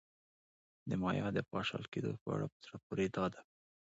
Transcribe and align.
د 0.89 0.91
مایا 1.01 1.27
د 1.33 1.39
پاشل 1.51 1.83
کېدو 1.93 2.11
په 2.21 2.27
اړه 2.35 2.45
په 2.51 2.57
زړه 2.65 2.77
پورې 2.85 3.05
دا 3.15 3.25
ده 3.33 3.41